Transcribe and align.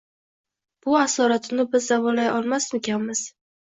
Bu 0.85 0.95
asoratini 1.03 1.69
biz 1.79 1.85
davolay 1.95 2.35
olmaskanmizmi? 2.35 3.37